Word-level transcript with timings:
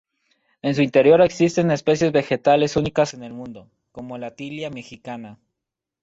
En 0.63 0.73
su 0.73 0.81
interior 0.81 1.21
existen 1.21 1.69
especies 1.69 2.11
vegetales 2.11 2.75
únicas 2.75 3.13
en 3.13 3.21
el 3.21 3.33
mundo, 3.33 3.69
como 3.91 4.17
la 4.17 4.31
Tilia 4.31 4.71
Mexicana. 4.71 5.37